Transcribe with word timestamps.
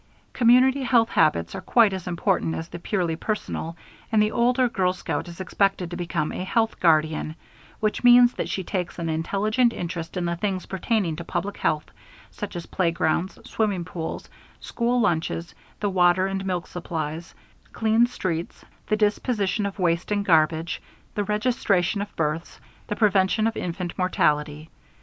Community 0.33 0.81
health 0.81 1.09
habits 1.09 1.53
are 1.53 1.61
quite 1.61 1.93
as 1.93 2.07
important 2.07 2.55
as 2.55 2.69
the 2.69 2.79
purely 2.79 3.15
personal, 3.15 3.77
and 4.11 4.19
the 4.19 4.31
older 4.31 4.67
girl 4.67 4.93
scout 4.93 5.27
is 5.27 5.39
expected 5.39 5.91
to 5.91 5.95
become 5.95 6.31
a 6.31 6.43
"health 6.43 6.79
guardian," 6.79 7.35
which 7.79 8.03
means 8.03 8.33
that 8.33 8.49
she 8.49 8.63
takes 8.63 8.97
an 8.97 9.09
intelligent 9.09 9.71
interest 9.71 10.17
in 10.17 10.25
the 10.25 10.35
things 10.35 10.65
pertaining 10.65 11.15
to 11.17 11.23
public 11.23 11.55
health, 11.57 11.85
such 12.31 12.55
as 12.55 12.65
playgrounds, 12.65 13.37
swimming 13.47 13.85
pools, 13.85 14.27
school 14.59 14.99
lunches, 14.99 15.53
the 15.79 15.89
water 15.91 16.25
and 16.25 16.47
milk 16.47 16.65
supplies, 16.65 17.35
clean 17.71 18.07
streets, 18.07 18.65
the 18.87 18.97
disposition 18.97 19.67
of 19.67 19.77
waste 19.77 20.11
and 20.11 20.25
garbage, 20.25 20.81
the 21.13 21.23
registration 21.23 22.01
of 22.01 22.15
births, 22.15 22.55
and 22.55 22.65
the 22.87 22.95
prevention 22.95 23.45
of 23.45 23.55
infant 23.55 23.95
mortality. 23.99 24.67